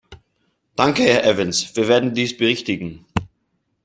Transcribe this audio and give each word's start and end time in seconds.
Danke, 0.75 1.03
Herr 1.03 1.25
Evans, 1.25 1.75
wir 1.75 1.87
werden 1.87 2.15
dies 2.15 2.35
berichtigen. 2.35 3.05